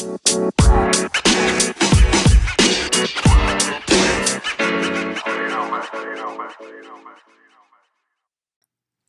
[0.00, 0.14] Hello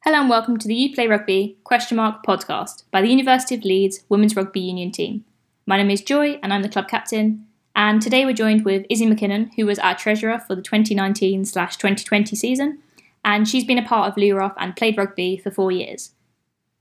[0.06, 4.04] and welcome to the You Play Rugby question mark podcast by the University of Leeds
[4.10, 5.24] Women's Rugby Union team.
[5.66, 7.48] My name is Joy and I'm the club captain.
[7.74, 12.36] And today we're joined with Izzy McKinnon, who was our treasurer for the 2019 2020
[12.36, 12.80] season,
[13.24, 16.12] and she's been a part of Lewroff and played rugby for four years.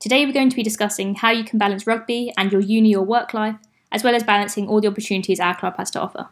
[0.01, 3.05] Today we're going to be discussing how you can balance rugby and your uni or
[3.05, 3.55] work life,
[3.93, 6.29] as well as balancing all the opportunities our club has to offer.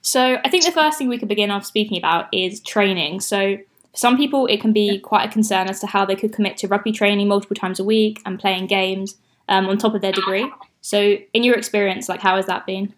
[0.00, 3.20] So I think the first thing we could begin off speaking about is training.
[3.20, 6.32] So for some people, it can be quite a concern as to how they could
[6.32, 9.16] commit to rugby training multiple times a week and playing games
[9.48, 10.50] um, on top of their degree.
[10.82, 12.94] So, in your experience, like how has that been?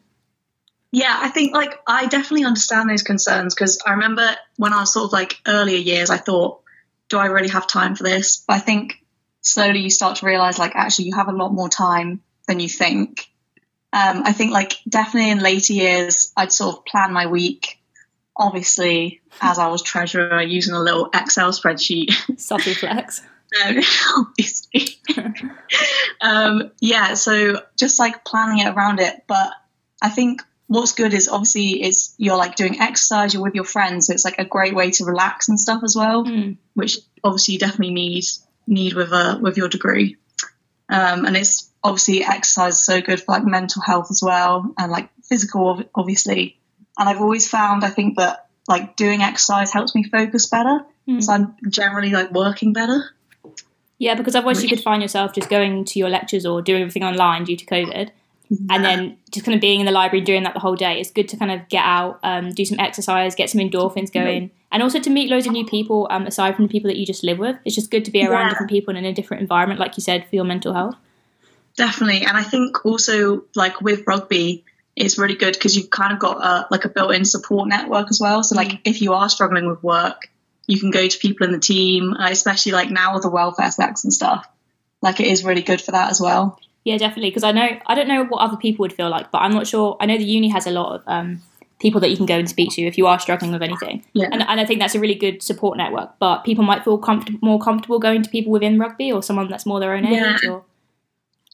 [0.91, 4.93] Yeah, I think like I definitely understand those concerns because I remember when I was
[4.93, 6.63] sort of like earlier years, I thought,
[7.09, 8.43] do I really have time for this?
[8.47, 8.95] But I think
[9.43, 12.69] slowly you start to realize like actually you have a lot more time than you
[12.69, 13.29] think.
[13.93, 17.79] Um, I think like definitely in later years, I'd sort of plan my week
[18.37, 22.13] obviously, as I was treasurer, using a little Excel spreadsheet.
[22.39, 23.23] Subtle flex.
[24.17, 24.89] obviously.
[26.21, 29.25] um, yeah, so just like planning it around it.
[29.27, 29.51] But
[30.03, 34.09] I think what's good is obviously it's you're like doing exercise, you're with your friends,
[34.09, 36.57] so it's like a great way to relax and stuff as well, mm.
[36.75, 38.25] which obviously you definitely need
[38.67, 40.17] need with a with your degree.
[40.89, 44.91] Um, and it's obviously exercise is so good for like mental health as well, and
[44.91, 46.59] like physical, obviously.
[46.99, 50.81] And I've always found, I think that like doing exercise helps me focus better.
[51.09, 51.23] Mm.
[51.23, 53.11] So I'm generally like working better.
[53.99, 57.05] Yeah, because otherwise you could find yourself just going to your lectures or doing everything
[57.05, 58.11] online due to COVID.
[58.49, 58.59] Yeah.
[58.71, 61.01] And then just kind of being in the library doing that the whole day.
[61.01, 64.51] It's good to kind of get out, um, do some exercise, get some endorphins going,
[64.71, 67.07] and also to meet loads of new people um, aside from the people that you
[67.07, 67.57] just live with.
[67.65, 68.51] It's just good to be around yeah.
[68.51, 70.97] different people and in a different environment, like you said, for your mental health.
[71.77, 72.25] Definitely.
[72.25, 76.39] And I think also, like with rugby, it's really good because you've kind of got
[76.39, 78.43] a, like a built-in support network as well.
[78.43, 78.81] So like mm.
[78.85, 80.31] if you are struggling with work,
[80.67, 83.71] you can go to people in the team, uh, especially like now with the welfare
[83.71, 84.47] secs and stuff.
[85.03, 86.59] Like it is really good for that as well.
[86.85, 87.31] Yeah, definitely.
[87.31, 89.67] Because I know I don't know what other people would feel like, but I'm not
[89.67, 89.97] sure.
[90.01, 91.43] I know the uni has a lot of um,
[91.79, 94.05] people that you can go and speak to if you are struggling with anything.
[94.15, 94.29] Yeah.
[94.33, 96.13] And, and I think that's a really good support network.
[96.19, 99.67] But people might feel comfort- more comfortable going to people within rugby or someone that's
[99.67, 100.41] more their own age.
[100.43, 100.51] Yeah.
[100.51, 100.65] Or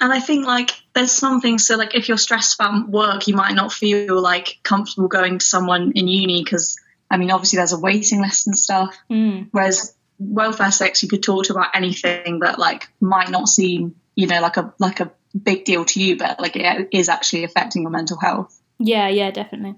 [0.03, 1.65] and I think like there's some things.
[1.65, 5.47] So like if you're stressed about work, you might not feel like comfortable going to
[5.47, 6.77] someone in uni because
[7.09, 8.97] I mean obviously there's a waiting list and stuff.
[9.09, 9.49] Mm.
[9.53, 14.27] Whereas welfare secs, you could talk to about anything that like might not seem you
[14.27, 17.83] know like a like a big deal to you, but like it is actually affecting
[17.83, 18.61] your mental health.
[18.81, 19.77] Yeah, yeah, definitely.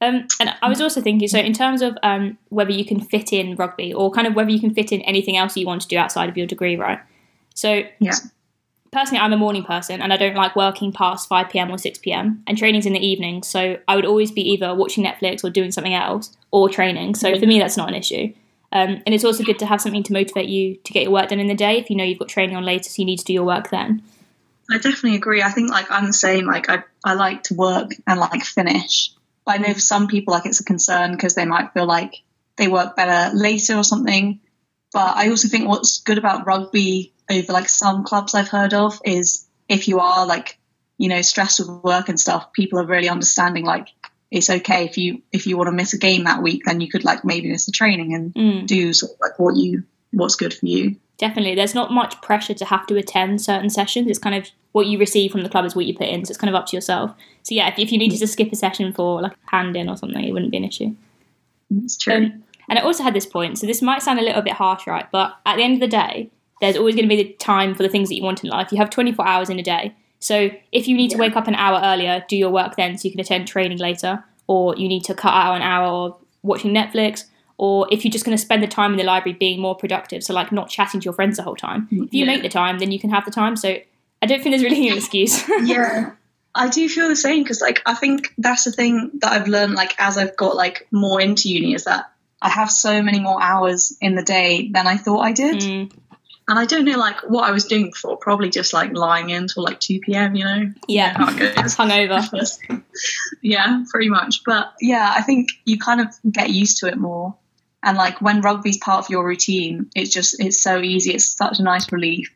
[0.00, 3.32] Um, and I was also thinking, so in terms of um, whether you can fit
[3.32, 5.88] in rugby or kind of whether you can fit in anything else you want to
[5.88, 7.00] do outside of your degree, right?
[7.54, 8.12] So yeah
[8.92, 11.98] personally, I'm a morning person and I don't like working past 5 pm or 6
[11.98, 13.42] pm, and training's in the evening.
[13.42, 17.14] So I would always be either watching Netflix or doing something else or training.
[17.14, 18.32] So for me, that's not an issue.
[18.72, 21.28] Um, and it's also good to have something to motivate you to get your work
[21.28, 23.18] done in the day if you know you've got training on later, so you need
[23.18, 24.02] to do your work then.
[24.70, 25.42] I definitely agree.
[25.42, 26.46] I think like I'm the same.
[26.46, 29.12] Like I, I like to work and like finish.
[29.44, 32.22] But I know for some people like it's a concern because they might feel like
[32.56, 34.40] they work better later or something.
[34.96, 38.98] But I also think what's good about rugby over like some clubs I've heard of
[39.04, 40.58] is if you are like,
[40.96, 43.88] you know, stressed with work and stuff, people are really understanding like
[44.30, 46.88] it's okay if you if you want to miss a game that week, then you
[46.88, 48.66] could like maybe miss the training and mm.
[48.66, 50.96] do sort of like what you what's good for you.
[51.18, 51.56] Definitely.
[51.56, 54.08] There's not much pressure to have to attend certain sessions.
[54.08, 56.24] It's kind of what you receive from the club is what you put in.
[56.24, 57.10] So it's kind of up to yourself.
[57.42, 59.90] So yeah, if, if you needed to skip a session for like a hand in
[59.90, 60.96] or something, it wouldn't be an issue.
[61.70, 62.14] That's true.
[62.14, 64.86] Um, and I also had this point, so this might sound a little bit harsh,
[64.86, 65.06] right?
[65.10, 67.82] But at the end of the day, there's always going to be the time for
[67.82, 68.72] the things that you want in life.
[68.72, 69.94] You have 24 hours in a day.
[70.18, 73.06] So if you need to wake up an hour earlier, do your work then so
[73.06, 76.72] you can attend training later, or you need to cut out an hour of watching
[76.72, 77.24] Netflix,
[77.58, 80.22] or if you're just going to spend the time in the library being more productive,
[80.22, 81.88] so like not chatting to your friends the whole time.
[81.92, 82.26] Mm, if you yeah.
[82.26, 83.56] make the time, then you can have the time.
[83.56, 83.76] So
[84.22, 85.46] I don't think there's really an excuse.
[85.62, 86.12] yeah.
[86.54, 89.74] I do feel the same because like I think that's the thing that I've learned
[89.74, 92.10] like as I've got like more into uni is that
[92.40, 95.56] I have so many more hours in the day than I thought I did.
[95.56, 95.92] Mm.
[96.48, 98.16] And I don't know, like, what I was doing before.
[98.18, 100.72] Probably just like lying in until like 2 p.m., you know?
[100.86, 101.16] Yeah.
[101.16, 101.76] how it goes.
[101.76, 102.82] Hungover.
[103.42, 104.44] yeah, pretty much.
[104.44, 107.34] But yeah, I think you kind of get used to it more.
[107.82, 111.12] And like when rugby's part of your routine, it's just, it's so easy.
[111.12, 112.32] It's such a nice relief,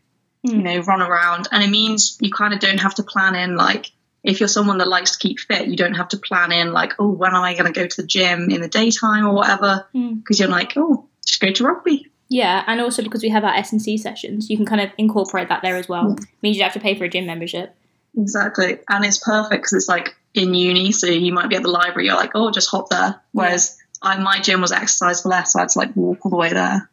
[0.47, 0.55] mm.
[0.55, 1.49] you know, run around.
[1.53, 4.79] And it means you kind of don't have to plan in, like, if you're someone
[4.79, 7.43] that likes to keep fit, you don't have to plan in, like, oh, when am
[7.43, 9.87] I going to go to the gym in the daytime or whatever?
[9.93, 10.41] Because mm.
[10.41, 12.07] you're like, oh, just go to rugby.
[12.29, 14.91] Yeah, and also because we have our S and C sessions, you can kind of
[14.99, 16.05] incorporate that there as well.
[16.05, 16.21] Mm.
[16.21, 17.75] It means you have to pay for a gym membership.
[18.17, 18.79] Exactly.
[18.89, 22.07] And it's perfect because it's like in uni, so you might be at the library,
[22.07, 23.21] you're like, oh, just hop there.
[23.33, 26.31] Whereas I, my gym was exercise for less, so I had to like walk all
[26.31, 26.89] the way there.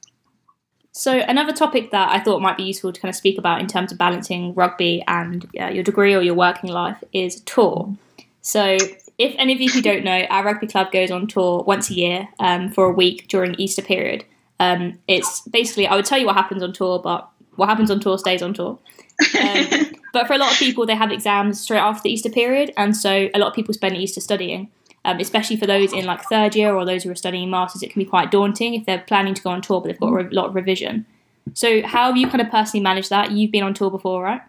[0.97, 3.67] So another topic that I thought might be useful to kind of speak about in
[3.67, 7.95] terms of balancing rugby and uh, your degree or your working life is tour.
[8.41, 8.77] So
[9.19, 11.93] if any of you who don't know, our rugby club goes on tour once a
[11.93, 14.25] year um, for a week during Easter period.
[14.59, 17.99] Um, it's basically I would tell you what happens on tour, but what happens on
[17.99, 18.79] tour stays on tour.
[19.39, 19.67] Um,
[20.13, 22.97] but for a lot of people, they have exams straight after the Easter period, and
[22.97, 24.71] so a lot of people spend Easter studying
[25.07, 27.91] um, especially for those in like third year or those who are studying masters, it
[27.91, 30.29] can be quite daunting if they're planning to go on tour but they've got a
[30.35, 31.05] lot of revision.
[31.53, 33.31] So, how have you kind of personally managed that?
[33.31, 34.41] You've been on tour before, right?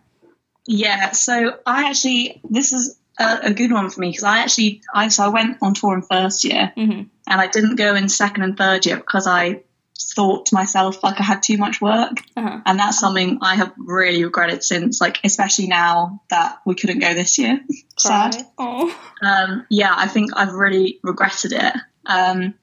[0.66, 1.12] Yeah.
[1.12, 5.08] So I actually this is a, a good one for me because I actually I
[5.08, 7.02] so I went on tour in first year mm-hmm.
[7.28, 9.62] and I didn't go in second and third year because I
[10.00, 12.60] thought to myself like I had too much work, uh-huh.
[12.64, 15.00] and that's something I have really regretted since.
[15.00, 17.60] Like especially now that we couldn't go this year.
[17.98, 18.36] Sad.
[18.58, 18.96] Oh.
[19.22, 21.74] Um, yeah, I think I've really regretted it.
[22.06, 22.54] Um,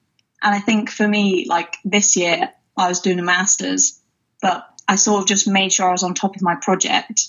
[0.41, 3.99] and I think for me, like this year, I was doing a master's,
[4.41, 7.27] but I sort of just made sure I was on top of my project.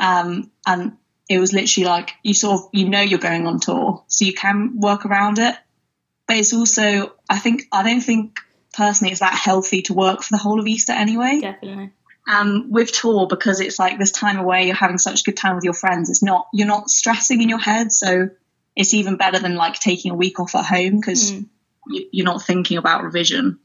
[0.00, 0.96] Um, and
[1.28, 4.32] it was literally like you sort of you know you're going on tour, so you
[4.32, 5.54] can work around it.
[6.26, 8.40] But it's also I think I don't think
[8.78, 11.40] personally it's that healthy to work for the whole of Easter anyway.
[11.42, 11.90] Definitely.
[12.30, 15.56] Um, with tour because it's like this time away, you're having such a good time
[15.56, 16.08] with your friends.
[16.10, 18.30] It's not you're not stressing in your head, so
[18.76, 21.46] it's even better than like taking a week off at home because Mm.
[21.88, 23.58] you, you're not thinking about revision.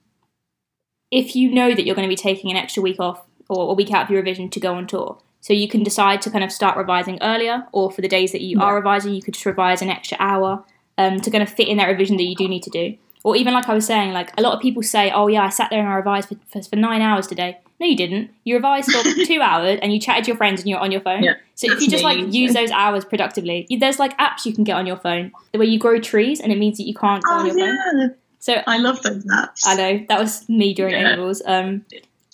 [1.12, 3.74] If you know that you're going to be taking an extra week off or a
[3.74, 6.44] week out of your revision to go on tour, so you can decide to kind
[6.44, 9.46] of start revising earlier, or for the days that you are revising, you could just
[9.46, 10.64] revise an extra hour
[10.98, 12.98] um, to kind of fit in that revision that you do need to do.
[13.24, 15.50] Or even like I was saying, like a lot of people say, "Oh yeah, I
[15.50, 18.30] sat there and I revised for, for, for nine hours today." No, you didn't.
[18.44, 21.02] You revised for two hours and you chatted to your friends and you're on your
[21.02, 21.24] phone.
[21.24, 24.54] Yeah, so if you just like use those hours productively, you- there's like apps you
[24.54, 27.24] can get on your phone where you grow trees and it means that you can't
[27.24, 28.00] go on Oh your phone.
[28.00, 28.08] yeah,
[28.40, 29.62] So I love those apps.
[29.66, 31.08] I know that was me during Yeah.
[31.08, 31.42] A levels.
[31.46, 31.86] Um,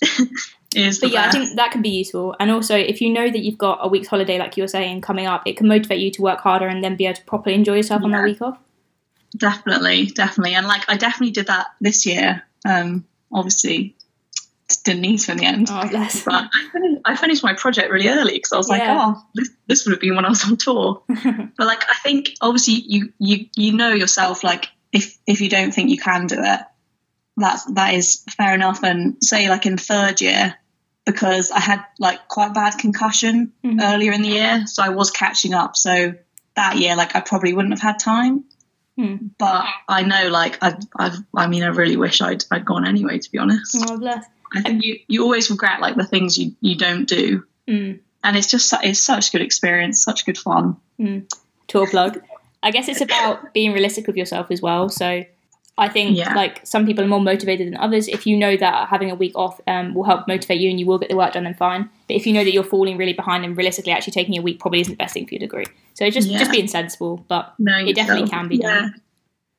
[0.72, 2.36] the but yeah, I think that can be useful.
[2.38, 5.00] And also, if you know that you've got a week's holiday, like you were saying,
[5.00, 7.54] coming up, it can motivate you to work harder and then be able to properly
[7.54, 8.58] enjoy yourself on that week off.
[9.36, 10.54] Definitely, definitely.
[10.54, 12.42] And like I definitely did that this year.
[12.64, 13.96] Um obviously
[14.84, 15.68] didn't need to in the end.
[15.70, 16.24] Oh, bless.
[16.24, 18.98] But I finished, I finished my project really early because I was like, Yeah.
[19.16, 21.02] oh, this, this would have been when I was on tour.
[21.08, 25.72] but like I think obviously you you you know yourself like if if you don't
[25.72, 26.60] think you can do it,
[27.36, 28.82] that's that is fair enough.
[28.84, 30.54] And say like in third year,
[31.04, 33.80] because I had like quite bad concussion Mhm.
[33.82, 35.76] earlier in the year, so I was catching up.
[35.76, 36.14] So
[36.56, 38.44] that year, like I probably wouldn't have had time.
[38.98, 39.16] Hmm.
[39.38, 43.18] But I know, like I've, I've, I mean, I really wish I'd, I'd gone anyway.
[43.18, 44.24] To be honest, Oh, bless.
[44.54, 48.00] I think you, you always regret like the things you, you don't do, Mm.
[48.24, 50.76] and it's just, it's such good experience, such good fun.
[51.68, 52.20] tour plug.
[52.62, 54.88] I guess it's about being realistic with yourself as well.
[54.88, 55.24] So
[55.78, 56.34] I think Yeah.
[56.34, 58.08] like some people are more motivated than others.
[58.08, 60.84] If you know that having a week off um, will help motivate you and you
[60.84, 61.88] will get the work done, then fine.
[62.08, 64.58] But if you know that you're falling really behind and realistically actually taking a week
[64.58, 65.64] probably isn't the best thing for your degree.
[66.00, 66.38] So just Yeah.
[66.38, 68.40] just being sensible, but Knowing it definitely yourself.
[68.40, 68.94] can be done.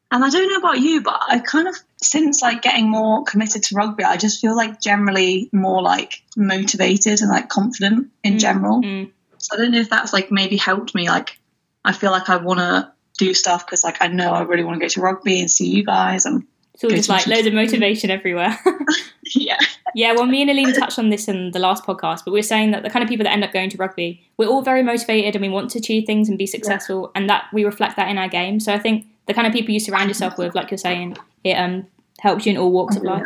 [0.10, 3.62] And I don't know about you, but I kind of since like getting more committed
[3.64, 8.40] to rugby, I just feel like generally more like motivated and like confident in Mm,
[8.40, 8.82] general.
[8.82, 9.12] mm.
[9.38, 11.08] So I don't know if that's like maybe helped me.
[11.10, 11.38] Like
[11.86, 14.80] I feel like I want to do stuff because like I know I really want
[14.80, 16.26] to go to rugby and see you guys.
[16.26, 18.58] And It's all just like loads of motivation everywhere.
[19.36, 19.58] yeah,
[19.96, 22.44] Yeah, well, me and Aline touched on this in the last podcast, but we are
[22.44, 24.84] saying that the kind of people that end up going to rugby, we're all very
[24.84, 28.10] motivated and we want to achieve things and be successful, and that we reflect that
[28.10, 28.60] in our game.
[28.60, 31.54] So I think the kind of people you surround yourself with, like you're saying, it
[31.54, 31.88] um
[32.20, 33.24] helps you in all walks of life.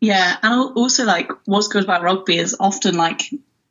[0.00, 3.22] Yeah, and also like what's good about rugby is often like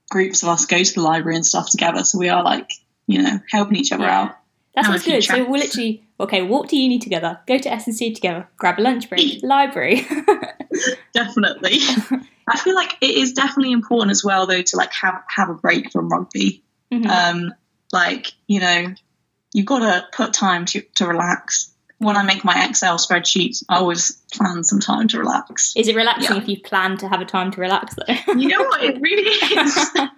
[0.09, 2.69] groups of us go to the library and stuff together, so we are like
[3.07, 4.21] you know helping each other Yeah.
[4.21, 4.35] out.
[4.75, 5.23] That Have a sounds few good.
[5.23, 8.79] So we'll literally okay, walk to uni together, go to S and C together, grab
[8.79, 10.07] a lunch break, library.
[11.13, 11.77] Definitely,
[12.47, 15.53] I feel like it is definitely important as well though to like have have a
[15.53, 16.63] break from rugby.
[16.91, 17.07] Mhm.
[17.07, 17.53] Um,
[17.91, 18.93] like you know,
[19.53, 21.69] you've got to put time to to relax.
[21.99, 25.73] When I make my Excel spreadsheets, I always plan some time to relax.
[25.77, 26.41] Is it relaxing Yeah.
[26.41, 28.33] if you plan to have a time to relax though?
[28.33, 28.83] You know what?
[28.83, 29.89] It really is.
[29.95, 30.09] I'm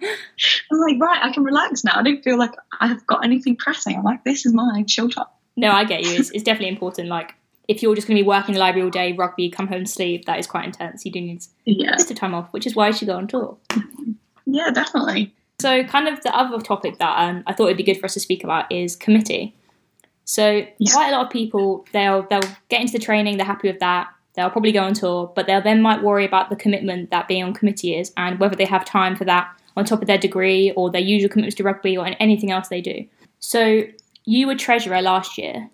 [0.80, 1.92] like, right, I can relax now.
[1.94, 3.96] I don't feel like I've got anything pressing.
[3.96, 5.26] I'm like, this is my chill time.
[5.56, 6.10] no, I get you.
[6.14, 7.08] It's, it's definitely important.
[7.08, 7.34] Like
[7.68, 9.86] if you're just going to be working in the library all day, rugby, come home,
[9.86, 11.04] sleep, that is quite intense.
[11.04, 13.16] You do need Yeah, a bit of time off, which is why you should go
[13.16, 13.56] on tour.
[14.46, 15.34] yeah, definitely.
[15.58, 18.14] So, kind of the other topic that um, I thought it'd be good for us
[18.14, 19.54] to speak about is committee.
[20.24, 20.92] So, Yeah.
[20.92, 24.08] quite a lot of people they'll they'll get into the training, they're happy with that,
[24.34, 27.42] they'll probably go on tour, but they'll then might worry about the commitment that being
[27.42, 30.72] on committee is and whether they have time for that on top of their degree
[30.72, 33.04] or their usual commitments to rugby or anything else they do.
[33.40, 33.82] So
[34.24, 35.68] you were treasurer last year.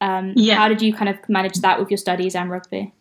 [0.00, 0.56] Um, Yeah.
[0.56, 2.94] How did you kind of manage that with your studies and rugby?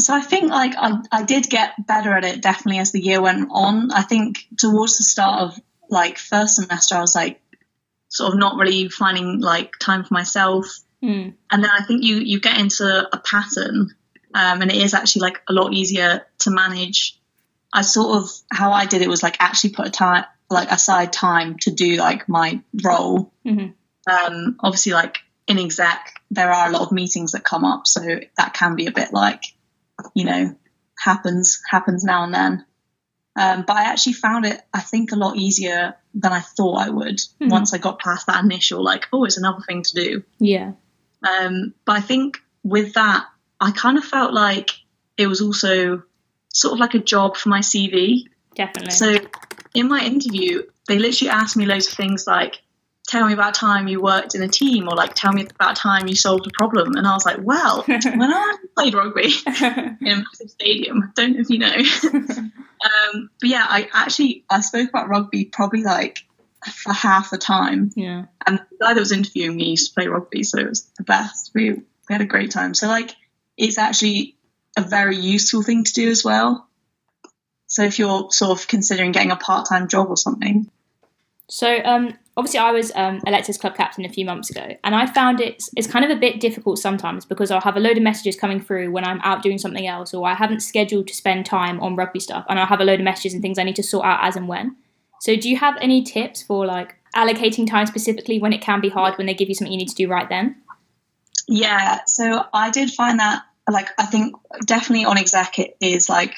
[0.00, 3.20] So I think like I, I did get better at it definitely as the year
[3.20, 3.92] went on.
[3.92, 7.40] I think towards the start of like first semester, I was like
[8.08, 10.66] sort of not really finding like time for myself.
[11.02, 11.34] Mm.
[11.50, 13.94] And then I think you you get into a pattern,
[14.34, 17.18] um, and it is actually like a lot easier to manage.
[17.72, 21.12] I sort of how I did it was like actually put a time like aside
[21.12, 23.32] time to do like my role.
[23.44, 23.68] hmm
[24.10, 25.18] Um, obviously, like
[25.58, 28.00] in exec, there are a lot of meetings that come up, so
[28.36, 29.42] that can be a bit like
[30.14, 30.54] you know
[30.98, 32.64] happens happens now and then.
[33.34, 36.90] Um, but I actually found it, I think, a lot easier than I thought I
[36.90, 37.48] would Mhm.
[37.50, 40.22] once I got past that initial like, oh, it's another thing to do.
[40.38, 40.72] Yeah.
[41.26, 43.24] Um, but I think with that,
[43.58, 44.70] I kind of felt like
[45.16, 46.02] it was also
[46.52, 48.28] sort of like a job for my CV.
[48.54, 48.90] Definitely.
[48.92, 49.16] So
[49.72, 52.60] in my interview, they literally asked me loads of things like,
[53.06, 55.78] tell me about a time you worked in a team or like tell me about
[55.78, 56.96] a time you solved a problem.
[56.96, 61.40] And I was like, well, when I played rugby in a massive stadium, don't know
[61.40, 61.74] if you know.
[62.12, 66.18] um, but yeah, I actually, I spoke about rugby probably like
[66.70, 67.90] for half the time.
[67.96, 68.26] yeah.
[68.46, 71.04] And the guy that was interviewing me used to play rugby, so it was the
[71.04, 71.50] best.
[71.54, 72.74] We, we had a great time.
[72.74, 73.14] So, like,
[73.56, 74.36] it's actually
[74.76, 76.68] a very useful thing to do as well.
[77.66, 80.70] So, if you're sort of considering getting a part time job or something,
[81.48, 85.06] So um, obviously, I was um, elected club captain a few months ago, and I
[85.06, 88.02] found it's it's kind of a bit difficult sometimes because I'll have a load of
[88.02, 91.46] messages coming through when I'm out doing something else, or I haven't scheduled to spend
[91.46, 93.76] time on rugby stuff, and I'll have a load of messages and things I need
[93.76, 94.76] to sort out as and when.
[95.20, 98.88] So, do you have any tips for like allocating time specifically when it can be
[98.88, 100.56] hard when they give you something you need to do right then?
[101.48, 102.00] yeah.
[102.06, 104.34] So, I did find that, like, I think
[104.64, 106.34] definitely on exec, it is like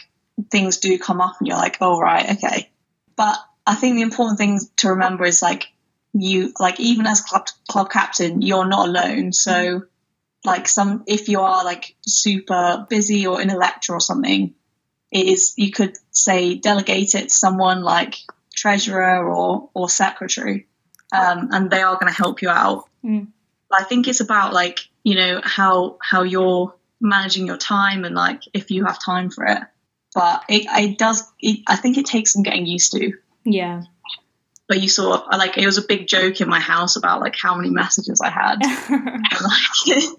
[0.51, 2.71] things do come up and you're like, oh, right, okay.
[3.17, 5.69] But I think the important thing to remember is like,
[6.15, 9.33] you, like, even as club, club captain, you're not alone.
[9.33, 9.83] So,
[10.45, 14.55] like some if you are like super busy or in a lecture or something
[15.11, 18.17] it is you could say delegate it to someone like
[18.55, 20.67] treasurer or or secretary
[21.13, 23.29] um, and they are going to help you out Mm.
[23.71, 28.43] i think it's about like you know how how you're managing your time and like
[28.55, 29.59] if you have time for it
[30.15, 33.13] but it, it does it, i think it takes some getting used to
[33.45, 33.83] Yeah.
[34.69, 37.55] But you saw like it was a big joke in my house about like how
[37.55, 40.03] many messages i had like,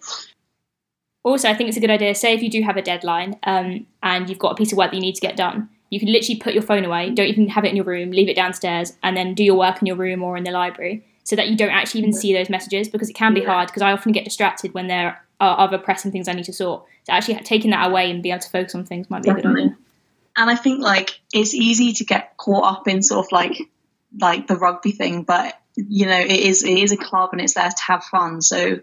[1.24, 2.14] Also, I think it's a good idea.
[2.14, 4.92] Say if you do have a deadline um, and you've got a piece of work
[4.92, 7.10] that you need to get done, you can literally put your phone away.
[7.10, 8.12] Don't even have it in your room.
[8.12, 11.04] Leave it downstairs, and then do your work in your room or in the library,
[11.24, 13.48] so that you don't actually even see those messages because it can be Yeah.
[13.48, 13.70] hard.
[13.70, 16.84] Because I often get distracted when there are other pressing things I need to sort.
[17.06, 19.34] So actually taking that away and be able to focus on things might be a
[19.34, 19.75] good idea.
[20.38, 23.58] and I think like it's easy to get caught up in sort of like
[24.20, 27.54] like the rugby thing, but you know it is it is a club and it's
[27.54, 28.42] there to have fun.
[28.42, 28.80] So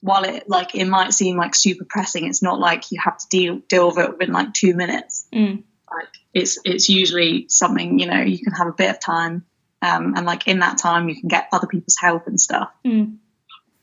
[0.00, 3.26] while it like it might seem like super pressing, it's not like you have to
[3.28, 5.26] deal deal with it within like two minutes.
[5.32, 5.64] Mm.
[5.90, 9.44] Like it's it's usually something you know you can have a bit of time,
[9.82, 12.70] um, and like in that time you can get other people's help and stuff.
[12.84, 13.16] Mm.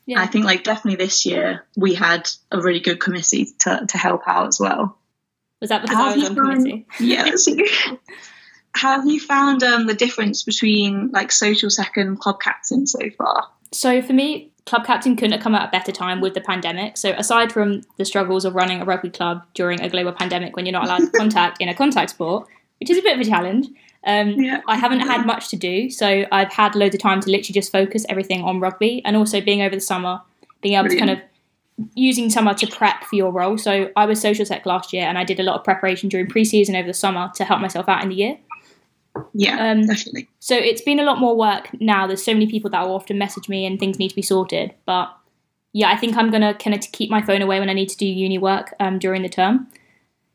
[0.06, 0.20] Yeah.
[0.20, 4.22] I think like definitely this year we had a really good committee to to help
[4.26, 4.98] out as well.
[5.60, 6.86] Was that because How I was on committee?
[7.00, 7.24] Yeah.
[8.76, 13.48] Have you found um, the difference between like social second club captain so far?
[13.72, 16.96] So for me, club captain couldn't have come at a better time with the pandemic.
[16.96, 20.66] So aside from the struggles of running a rugby club during a global pandemic when
[20.66, 22.48] you're not allowed to contact in a contact sport,
[22.80, 23.68] which is a bit of a challenge,
[24.06, 24.60] um, Yeah.
[24.66, 25.90] I haven't had much to do.
[25.90, 29.40] So I've had loads of time to literally just focus everything on rugby and also
[29.40, 30.20] being over the summer,
[30.60, 31.20] being able to kind of
[31.94, 33.58] using summer to prep for your role.
[33.58, 36.28] So I was social sec last year and I did a lot of preparation during
[36.28, 38.38] pre-season over the summer to help myself out in the year.
[39.32, 40.28] Yeah, Um, definitely.
[40.40, 42.06] So it's been a lot more work now.
[42.06, 44.74] There's so many people that will often message me and things need to be sorted.
[44.86, 45.14] But
[45.72, 47.96] yeah, I think I'm gonna kind of keep my phone away when I need to
[47.96, 49.68] do uni work um, during the term,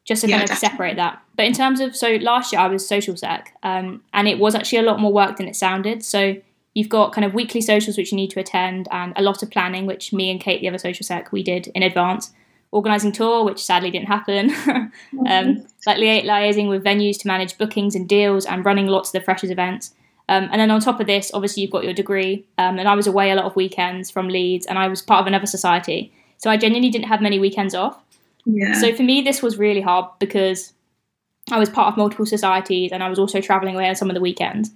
[0.05, 0.69] just to Yeah, kind of definitely.
[0.77, 1.21] separate that.
[1.35, 4.55] But in terms of so last year I was social sec, um, and it was
[4.55, 6.03] actually a lot more work than it sounded.
[6.03, 6.35] So
[6.73, 9.49] you've got kind of weekly socials which you need to attend, and a lot of
[9.51, 12.31] planning which me and Kate, the other social sec, we did in advance.
[12.71, 14.51] Organising tour, which sadly didn't happen.
[15.27, 19.13] um, like lia- liaising with venues to manage bookings and deals and running lots of
[19.13, 19.93] the freshers events.
[20.29, 22.45] Um, and then on top of this, obviously you've got your degree.
[22.59, 25.21] Um, and I was away a lot of weekends from Leeds, and I was part
[25.21, 27.99] of another society, so I genuinely didn't have many weekends off.
[28.45, 28.73] Yeah.
[28.79, 30.73] So for me, this was really hard because
[31.51, 34.13] I was part of multiple societies, and I was also traveling away on some of
[34.13, 34.69] the weekends.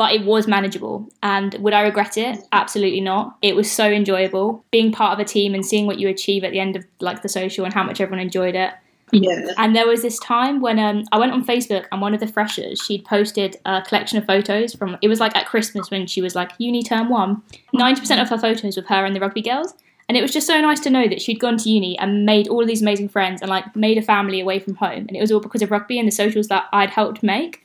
[0.00, 2.38] But it was manageable, and would I regret it?
[2.52, 3.36] Absolutely not.
[3.42, 6.52] It was so enjoyable being part of a team and seeing what you achieve at
[6.52, 8.72] the end of like the social and how much everyone enjoyed it.
[9.12, 9.52] Yeah.
[9.58, 12.26] And there was this time when um, I went on Facebook and one of the
[12.26, 16.22] freshers, she'd posted a collection of photos from, it was like at Christmas when she
[16.22, 17.42] was like uni term one.
[17.74, 19.74] 90% of her photos with her and the rugby girls.
[20.08, 22.48] And it was just so nice to know that she'd gone to uni and made
[22.48, 25.04] all of these amazing friends and like made a family away from home.
[25.08, 27.59] And it was all because of rugby and the socials that I'd helped make.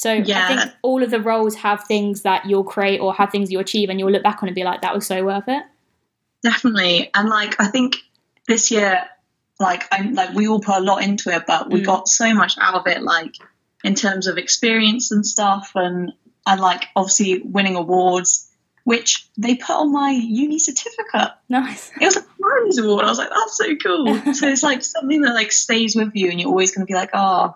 [0.00, 0.46] So Yeah.
[0.48, 3.60] I think all of the roles have things that you'll create or have things you
[3.60, 5.62] achieve and you'll look back on and be like, that was so worth it.
[6.42, 7.10] Definitely.
[7.14, 7.96] And like I think
[8.48, 9.02] this year,
[9.58, 11.84] like I'm like we all put a lot into it, but we Mm.
[11.84, 13.34] got so much out of it, like
[13.84, 16.12] in terms of experience and stuff and
[16.46, 18.48] and like obviously winning awards,
[18.84, 21.32] which they put on my uni certificate.
[21.50, 21.90] Nice.
[22.00, 23.04] It was a prize award.
[23.04, 24.34] I was like, that's so cool.
[24.34, 27.10] so it's like something that like stays with you and you're always gonna be like,
[27.12, 27.54] oh,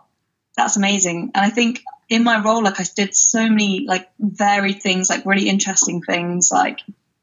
[0.58, 1.30] that's amazing.
[1.34, 5.26] And I think in my role, like I did so many like varied things, like
[5.26, 6.80] really interesting things, like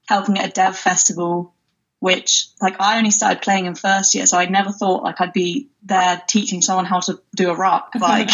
[0.08, 1.54] helping at a dev festival,
[2.00, 5.34] which like I only started playing in first year, so I never thought like I'd
[5.34, 7.94] be there teaching someone how to do a ruck.
[8.00, 8.30] Like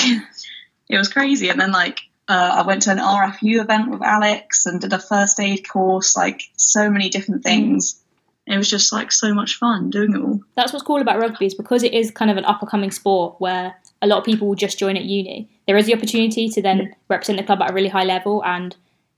[0.89, 1.49] it was crazy.
[1.49, 4.99] And then like uh, I went to an RFU event with Alex and did a
[4.99, 8.01] first aid course, like so many different things.
[8.45, 10.39] It was just like so much fun doing it all.
[10.55, 12.91] That's what's cool about rugby is because it is kind of an up and coming
[12.91, 15.49] sport where a lot of people will just join at uni.
[15.67, 18.75] There is the opportunity to then represent the club at a really high level and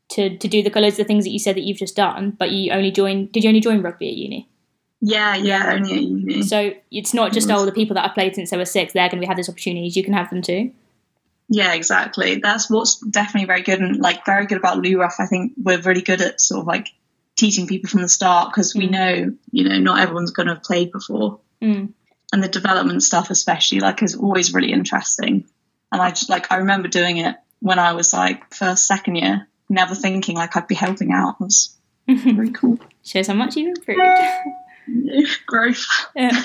[0.10, 2.32] to, to do the colours, the things that you said that you've just done.
[2.32, 3.28] But you only join.
[3.28, 4.50] Did you only join rugby at uni?
[5.02, 6.44] Yeah, yeah, only at uni.
[6.44, 8.94] So it's not just oh the people that have played since they were six.
[8.94, 9.96] They're going to have these opportunities.
[9.96, 10.72] You can have them too.
[11.50, 12.36] Yeah, exactly.
[12.36, 15.14] That's what's definitely very good and like very good about Luraf.
[15.20, 16.90] I think we're really good at sort of like
[17.36, 18.92] teaching people from the start because we Mm.
[18.92, 21.40] know, you know, not everyone's going to have played before.
[21.62, 21.94] Mm.
[22.32, 25.46] And the development stuff, especially, like, is always really interesting.
[25.92, 29.48] And I just like, I remember doing it when I was like first, second year,
[29.70, 31.36] never thinking like I'd be helping out.
[31.40, 31.76] It was
[32.08, 32.78] very cool.
[33.04, 34.00] Shows how much you've improved.
[35.48, 35.86] Growth.
[36.16, 36.44] Yeah.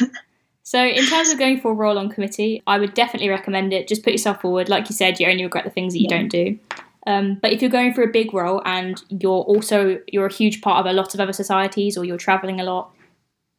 [0.63, 3.87] So, in terms of going for a role on committee, I would definitely recommend it.
[3.87, 4.71] Just put yourself forward.
[4.71, 6.17] Like you said, you only regret the things that you Yeah.
[6.19, 6.59] don't do.
[7.07, 10.63] Um, but if you're going for a big role and you're also you're a huge
[10.63, 12.94] part of a lot of other societies or you're traveling a lot,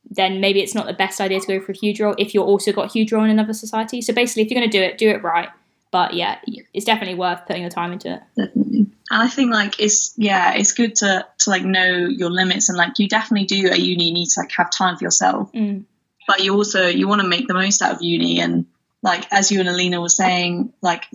[0.10, 2.46] then maybe it's not the best idea to go for a huge role if you're
[2.46, 4.02] also got a huge role in another society.
[4.02, 5.50] So basically, if you're going to do it, do it right.
[5.92, 6.40] But yeah,
[6.74, 8.22] it's definitely worth putting the time into it.
[8.36, 12.70] definitely and i think like it's yeah it's good to to like know your limits
[12.70, 15.86] and like you definitely do at uni need to like have time for yourself Mm.
[16.28, 18.66] but you also you want to make the most out of uni and
[19.04, 21.06] like as you and alina were saying like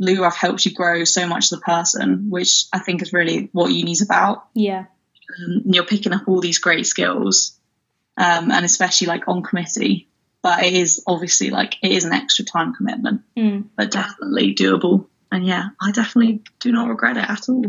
[0.00, 3.70] luraf helps you grow so much as a person which i think is really what
[3.70, 4.86] uni's about Yeah.
[5.38, 7.58] um, and you're picking up all these great skills
[8.16, 10.06] um, and especially like on committee
[10.42, 13.64] but it is obviously like it is an extra time commitment Mm.
[13.76, 17.64] but definitely doable and yeah i definitely do not regret it at all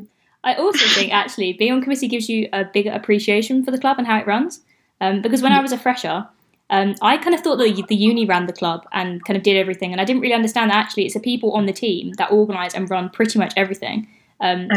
[0.47, 3.97] I also think actually being on committee gives you a bigger appreciation for the club
[3.97, 4.62] and how it runs.
[5.01, 6.27] Um, because when I was a fresher,
[6.69, 9.58] um, I kind of thought that the uni ran the club and kind of did
[9.58, 12.31] everything, and I didn't really understand that actually it's the people on the team that
[12.31, 14.08] organise and run pretty much everything.
[14.39, 14.69] Um,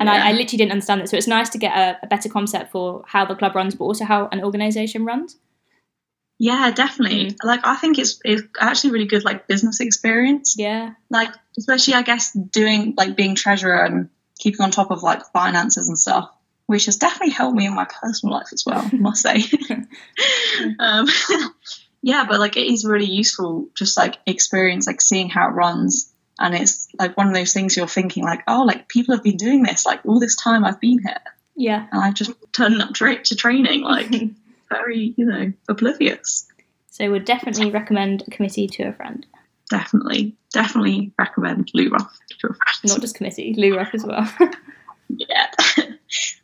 [0.00, 2.28] and I, I literally didn't understand that, so it's nice to get a, a better
[2.28, 5.36] concept for how the club runs, but also how an organisation runs.
[6.38, 7.36] Yeah, definitely.
[7.42, 10.56] Like I think it's it's actually really good like business experience.
[10.58, 15.22] Yeah, Like especially I guess doing like being treasurer and keeping on top of like
[15.32, 16.30] finances and stuff,
[16.66, 19.44] which has definitely helped me in my personal life as well, I must say.
[20.80, 21.06] um,
[22.02, 26.12] yeah, but like it is really useful just like experience like seeing how it runs.
[26.38, 29.36] And it's like one of those things you're thinking like, oh, like people have been
[29.36, 31.20] doing this like all this time I've been here,
[31.54, 31.86] yeah.
[31.92, 34.10] and I just turned up to, to training like
[34.68, 36.48] very you know oblivious.
[36.90, 39.24] so would definitely recommend a committee to a friend,
[39.70, 42.78] definitely, definitely recommend Lou Ruff to a friend.
[42.84, 44.28] not just committee, Lou Ruff as well.
[45.08, 45.50] yeah.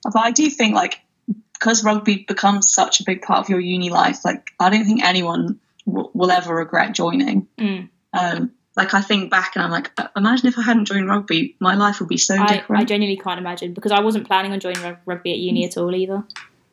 [0.05, 1.01] but I do think like
[1.55, 5.05] because rugby becomes such a big part of your uni life, like I don't think
[5.05, 7.49] anyone w- will ever regret joining.
[7.59, 7.89] Mm.
[8.13, 11.57] Um, like I think back and I'm like, "Uh, imagine if I hadn't joined rugby,
[11.59, 12.83] my life would be so I, different.
[12.83, 15.77] I genuinely can't imagine because I wasn't planning on joining rug- rugby at uni at
[15.77, 16.23] all either.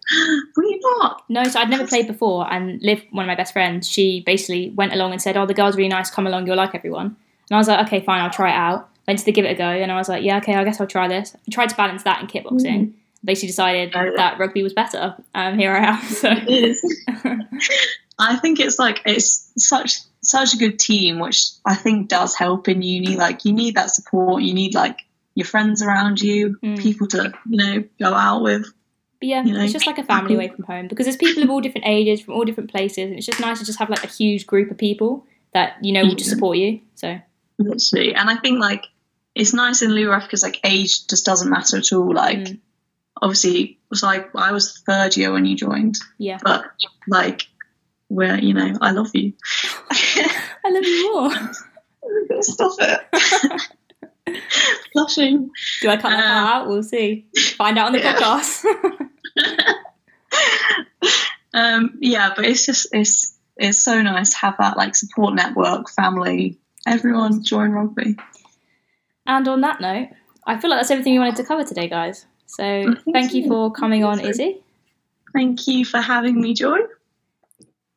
[0.56, 1.24] Were you not?
[1.28, 4.70] No, so I'd never played before, and Liv, one of my best friends, she basically
[4.70, 6.10] went along and said, "Oh, the girl's really nice.
[6.12, 7.18] Come along, you'll like everyone."
[7.50, 9.56] And I was like, "Okay, fine, I'll try it out." Went to give it a
[9.56, 11.76] go, and I was like, "Yeah, okay, I guess I'll try this." I tried to
[11.76, 12.94] balance that and kickboxing.
[13.26, 15.16] Basically, decided Oh, that rugby was better.
[15.34, 16.02] Um, here I am.
[16.04, 17.06] So It is.
[18.20, 22.68] I think it's like it's such such a good team, which I think does help
[22.68, 23.16] in uni.
[23.16, 24.44] Like you need that support.
[24.44, 25.00] You need like
[25.36, 26.82] your friends around you, Mm.
[26.82, 28.66] people to you know go out with.
[29.20, 31.42] But yeah, You know, it's just like a family away from home because there's people
[31.44, 33.90] of all different ages from all different places, and it's just nice to just have
[33.90, 36.82] like a huge group of people that you know will just support you.
[36.96, 37.20] So
[37.60, 38.86] Literally, and I think like
[39.34, 42.14] it's nice in Luraf because like age just doesn't matter at all.
[42.14, 42.60] Like Mm.
[43.22, 46.66] obviously, it was like I was third year when you joined, yeah, but
[47.08, 47.48] like
[48.08, 49.34] where you know I love you.
[49.92, 51.32] I love you more.
[52.42, 54.42] Stop it.
[54.94, 55.50] Blushing.
[55.82, 56.68] Do I cut that Uh, out?
[56.68, 57.26] We'll see.
[57.56, 58.16] Find out on the yeah.
[58.16, 58.64] podcast.
[61.54, 65.90] um, yeah, but it's just it's it's so nice to have that like support network,
[65.90, 68.16] family, everyone join rugby.
[69.26, 70.10] and on that note,
[70.46, 72.26] I feel like that's everything we wanted to cover today, guys.
[72.46, 73.50] So thank thank you you.
[73.50, 74.62] for coming on, Izzy.
[75.34, 76.80] Thank you for having me, Joy.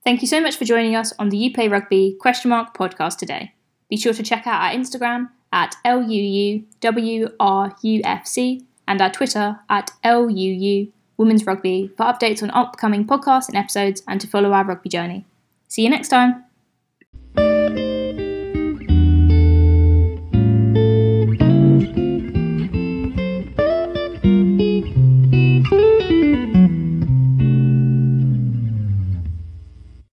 [0.03, 3.19] Thank you so much for joining us on the You Play Rugby question mark podcast
[3.19, 3.53] today.
[3.91, 6.63] Be sure to check out our Instagram at LUUWRUFC
[8.89, 14.21] and our Twitter at LUU Women's Rugby for updates on upcoming podcasts and episodes and
[14.21, 15.27] to follow our rugby journey.
[15.69, 16.45] See you next time.